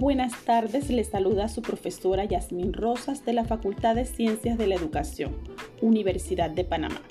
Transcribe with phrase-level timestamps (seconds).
[0.00, 4.76] Buenas tardes, les saluda su profesora Yasmín Rosas de la Facultad de Ciencias de la
[4.76, 5.36] Educación,
[5.82, 7.02] Universidad de Panamá.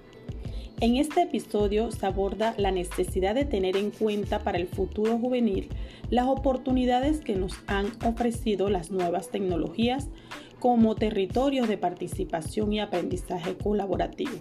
[0.80, 5.70] En este episodio se aborda la necesidad de tener en cuenta para el futuro juvenil
[6.10, 10.08] las oportunidades que nos han ofrecido las nuevas tecnologías
[10.58, 14.34] como territorios de participación y aprendizaje colaborativo.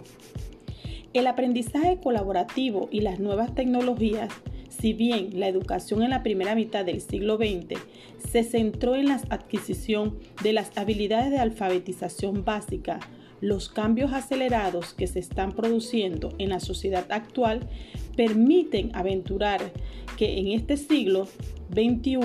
[1.13, 4.29] El aprendizaje colaborativo y las nuevas tecnologías
[4.69, 7.79] si bien la educación en la primera mitad del siglo XX
[8.31, 12.99] se centró en la adquisición de las habilidades de alfabetización básica,
[13.41, 17.67] los cambios acelerados que se están produciendo en la sociedad actual
[18.15, 19.71] permiten aventurar
[20.17, 21.27] que en este siglo
[21.73, 22.19] XXI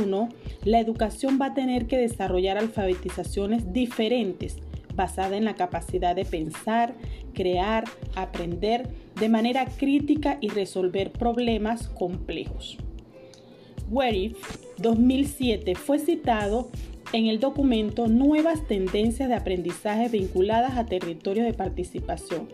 [0.64, 4.56] la educación va a tener que desarrollar alfabetizaciones diferentes
[4.96, 6.94] basada en la capacidad de pensar,
[7.32, 7.84] crear,
[8.14, 12.78] aprender de manera crítica y resolver problemas complejos.
[13.90, 14.36] Werif
[14.78, 16.70] 2007 fue citado
[17.12, 22.48] en el documento Nuevas tendencias de aprendizaje vinculadas a territorios de participación.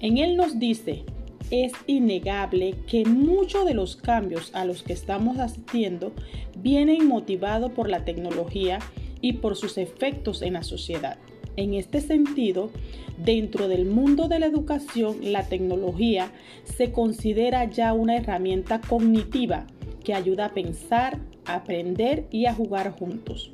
[0.00, 1.04] En él nos dice,
[1.50, 6.12] es innegable que muchos de los cambios a los que estamos asistiendo
[6.58, 8.78] vienen motivados por la tecnología
[9.20, 11.18] y por sus efectos en la sociedad.
[11.56, 12.70] En este sentido,
[13.16, 16.32] dentro del mundo de la educación, la tecnología
[16.64, 19.66] se considera ya una herramienta cognitiva
[20.02, 23.52] que ayuda a pensar, aprender y a jugar juntos.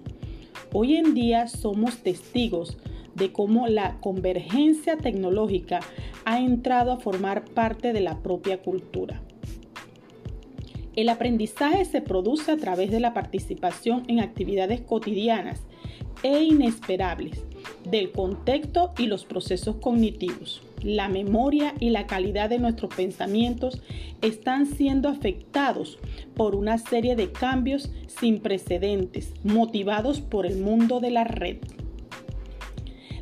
[0.72, 2.78] Hoy en día somos testigos
[3.14, 5.80] de cómo la convergencia tecnológica
[6.24, 9.20] ha entrado a formar parte de la propia cultura.
[10.96, 15.62] El aprendizaje se produce a través de la participación en actividades cotidianas
[16.22, 17.44] e inesperables
[17.90, 20.62] del contexto y los procesos cognitivos.
[20.82, 23.82] La memoria y la calidad de nuestros pensamientos
[24.22, 25.98] están siendo afectados
[26.34, 31.58] por una serie de cambios sin precedentes motivados por el mundo de la red.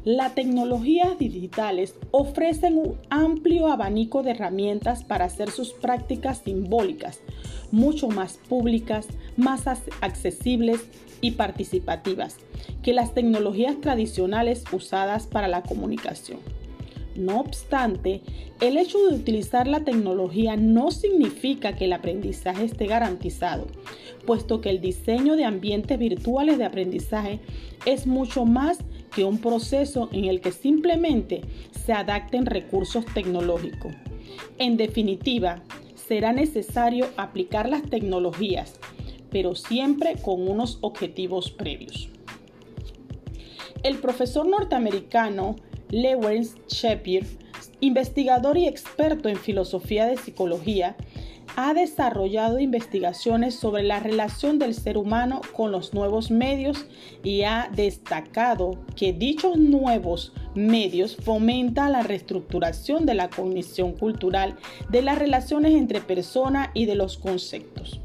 [0.05, 7.21] Las tecnologías digitales ofrecen un amplio abanico de herramientas para hacer sus prácticas simbólicas
[7.71, 10.81] mucho más públicas, más accesibles
[11.21, 12.37] y participativas
[12.83, 16.39] que las tecnologías tradicionales usadas para la comunicación.
[17.17, 18.23] No obstante,
[18.61, 23.67] el hecho de utilizar la tecnología no significa que el aprendizaje esté garantizado,
[24.25, 27.41] puesto que el diseño de ambientes virtuales de aprendizaje
[27.87, 28.79] es mucho más
[29.25, 31.43] un proceso en el que simplemente
[31.84, 33.95] se adapten recursos tecnológicos.
[34.59, 35.62] En definitiva,
[35.95, 38.79] será necesario aplicar las tecnologías,
[39.31, 42.09] pero siempre con unos objetivos previos.
[43.83, 45.56] El profesor norteamericano
[45.91, 47.27] Lewis Shapiro,
[47.81, 50.97] investigador y experto en filosofía de psicología,
[51.57, 56.87] ha desarrollado investigaciones sobre la relación del ser humano con los nuevos medios
[57.23, 64.57] y ha destacado que dichos nuevos medios fomentan la reestructuración de la cognición cultural
[64.91, 68.01] de las relaciones entre personas y de los conceptos.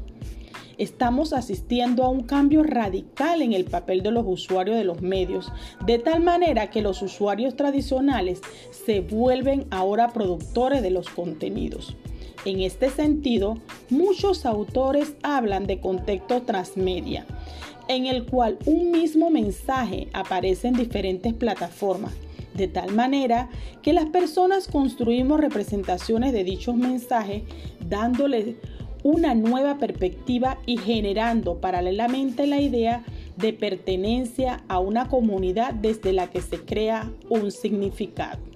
[0.76, 5.52] Estamos asistiendo a un cambio radical en el papel de los usuarios de los medios,
[5.86, 8.40] de tal manera que los usuarios tradicionales
[8.72, 11.96] se vuelven ahora productores de los contenidos.
[12.44, 13.56] En este sentido,
[13.88, 17.24] muchos autores hablan de contexto transmedia,
[17.88, 22.12] en el cual un mismo mensaje aparece en diferentes plataformas,
[22.52, 23.48] de tal manera
[23.82, 27.44] que las personas construimos representaciones de dichos mensajes
[27.88, 28.56] dándoles
[29.02, 33.04] una nueva perspectiva y generando paralelamente la idea
[33.36, 38.53] de pertenencia a una comunidad desde la que se crea un significado.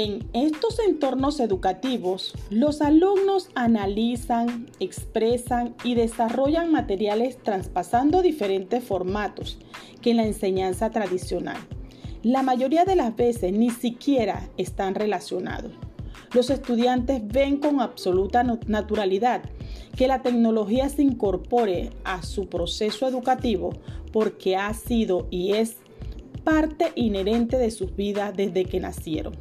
[0.00, 9.58] En estos entornos educativos, los alumnos analizan, expresan y desarrollan materiales traspasando diferentes formatos
[10.00, 11.56] que en la enseñanza tradicional.
[12.22, 15.72] La mayoría de las veces ni siquiera están relacionados.
[16.32, 19.50] Los estudiantes ven con absoluta naturalidad
[19.96, 23.70] que la tecnología se incorpore a su proceso educativo
[24.12, 25.78] porque ha sido y es
[26.44, 29.34] parte inherente de sus vidas desde que nacieron.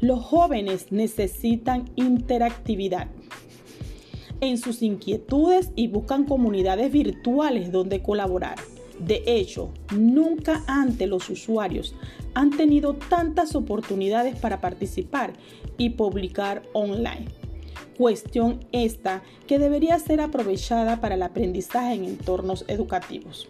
[0.00, 3.08] Los jóvenes necesitan interactividad
[4.40, 8.56] en sus inquietudes y buscan comunidades virtuales donde colaborar.
[9.00, 11.94] De hecho, nunca antes los usuarios
[12.34, 15.32] han tenido tantas oportunidades para participar
[15.76, 17.26] y publicar online.
[17.96, 23.48] Cuestión esta que debería ser aprovechada para el aprendizaje en entornos educativos.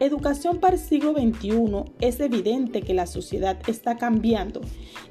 [0.00, 4.60] Educación para el siglo XXI es evidente que la sociedad está cambiando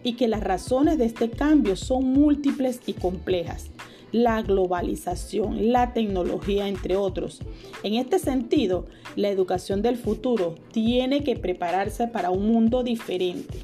[0.03, 3.71] y que las razones de este cambio son múltiples y complejas,
[4.11, 7.39] la globalización, la tecnología, entre otros.
[7.83, 8.85] En este sentido,
[9.15, 13.59] la educación del futuro tiene que prepararse para un mundo diferente.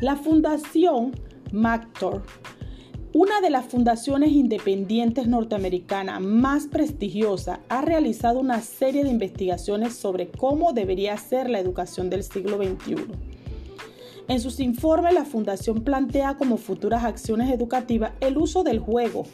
[0.00, 1.12] La Fundación
[1.52, 2.22] MacTor
[3.14, 10.30] una de las fundaciones independientes norteamericanas más prestigiosas ha realizado una serie de investigaciones sobre
[10.30, 12.96] cómo debería ser la educación del siglo XXI.
[14.26, 19.26] En sus informes, la fundación plantea como futuras acciones educativas el uso del juego,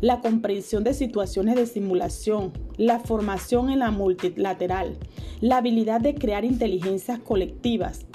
[0.00, 4.96] la comprensión de situaciones de simulación, la formación en la multilateral,
[5.40, 8.06] la habilidad de crear inteligencias colectivas,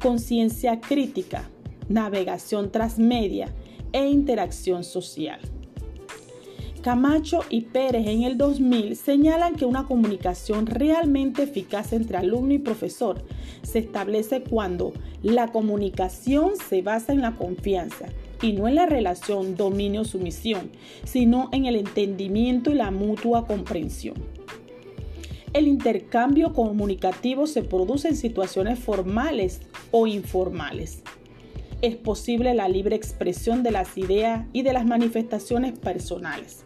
[0.00, 1.50] conciencia crítica,
[1.90, 3.52] navegación transmedia,
[3.92, 5.40] e interacción social.
[6.82, 12.58] Camacho y Pérez en el 2000 señalan que una comunicación realmente eficaz entre alumno y
[12.58, 13.22] profesor
[13.62, 18.06] se establece cuando la comunicación se basa en la confianza
[18.40, 20.70] y no en la relación dominio-sumisión,
[21.04, 24.14] sino en el entendimiento y la mutua comprensión.
[25.52, 29.60] El intercambio comunicativo se produce en situaciones formales
[29.90, 31.02] o informales
[31.82, 36.64] es posible la libre expresión de las ideas y de las manifestaciones personales.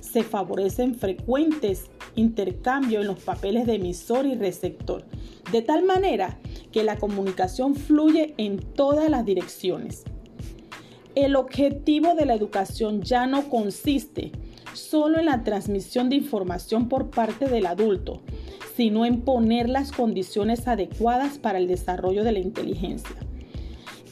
[0.00, 5.04] Se favorecen frecuentes intercambios en los papeles de emisor y receptor,
[5.52, 6.38] de tal manera
[6.72, 10.04] que la comunicación fluye en todas las direcciones.
[11.14, 14.32] El objetivo de la educación ya no consiste
[14.74, 18.20] solo en la transmisión de información por parte del adulto,
[18.76, 23.16] sino en poner las condiciones adecuadas para el desarrollo de la inteligencia.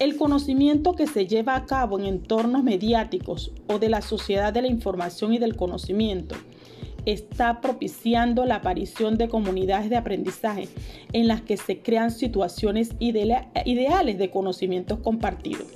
[0.01, 4.63] El conocimiento que se lleva a cabo en entornos mediáticos o de la sociedad de
[4.63, 6.35] la información y del conocimiento
[7.07, 10.69] está propiciando la aparición de comunidades de aprendizaje
[11.13, 15.69] en las que se crean situaciones ideales de conocimientos compartidos.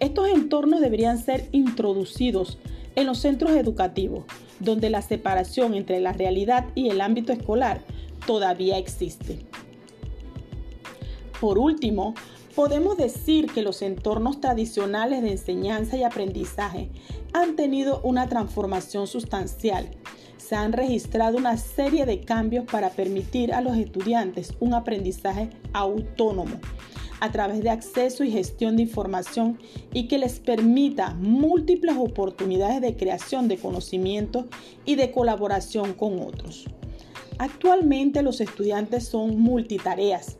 [0.00, 2.58] Estos entornos deberían ser introducidos
[2.96, 4.24] en los centros educativos,
[4.58, 7.82] donde la separación entre la realidad y el ámbito escolar
[8.26, 9.40] todavía existe.
[11.40, 12.14] Por último,
[12.54, 16.88] Podemos decir que los entornos tradicionales de enseñanza y aprendizaje
[17.32, 19.90] han tenido una transformación sustancial.
[20.36, 26.60] Se han registrado una serie de cambios para permitir a los estudiantes un aprendizaje autónomo
[27.18, 29.58] a través de acceso y gestión de información
[29.92, 34.46] y que les permita múltiples oportunidades de creación de conocimiento
[34.84, 36.66] y de colaboración con otros.
[37.38, 40.38] Actualmente los estudiantes son multitareas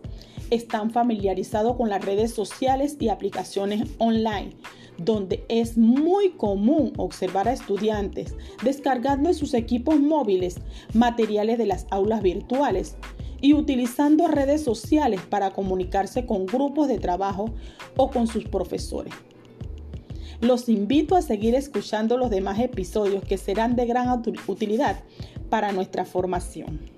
[0.50, 4.50] están familiarizados con las redes sociales y aplicaciones online,
[4.99, 10.56] donde es muy común observar a estudiantes descargando en sus equipos móviles
[10.93, 12.96] materiales de las aulas virtuales
[13.41, 17.52] y utilizando redes sociales para comunicarse con grupos de trabajo
[17.96, 19.12] o con sus profesores.
[20.41, 25.02] Los invito a seguir escuchando los demás episodios que serán de gran utilidad
[25.49, 26.94] para nuestra formación.